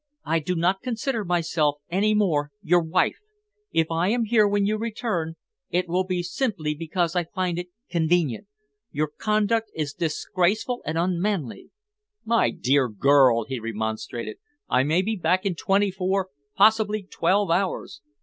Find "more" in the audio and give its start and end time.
2.15-2.49